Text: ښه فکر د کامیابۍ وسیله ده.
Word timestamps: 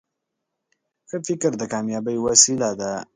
ښه 1.09 1.17
فکر 1.27 1.51
د 1.57 1.63
کامیابۍ 1.73 2.17
وسیله 2.19 2.69
ده. 2.79 2.91